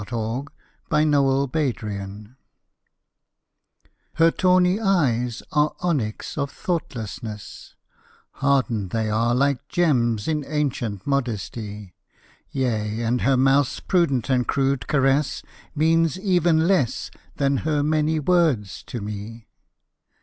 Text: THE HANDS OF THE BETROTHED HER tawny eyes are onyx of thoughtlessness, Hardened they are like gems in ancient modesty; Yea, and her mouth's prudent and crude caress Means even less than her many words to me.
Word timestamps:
THE 0.09 0.45
HANDS 0.89 1.15
OF 1.15 1.41
THE 1.51 1.51
BETROTHED 1.51 2.29
HER 4.13 4.31
tawny 4.31 4.79
eyes 4.79 5.43
are 5.51 5.75
onyx 5.79 6.39
of 6.39 6.49
thoughtlessness, 6.49 7.75
Hardened 8.37 8.89
they 8.89 9.11
are 9.11 9.35
like 9.35 9.67
gems 9.67 10.27
in 10.27 10.43
ancient 10.47 11.05
modesty; 11.05 11.93
Yea, 12.49 13.01
and 13.03 13.21
her 13.21 13.37
mouth's 13.37 13.79
prudent 13.79 14.27
and 14.31 14.47
crude 14.47 14.87
caress 14.87 15.43
Means 15.75 16.19
even 16.19 16.67
less 16.67 17.11
than 17.35 17.57
her 17.57 17.83
many 17.83 18.19
words 18.19 18.81
to 18.87 19.01
me. 19.01 19.49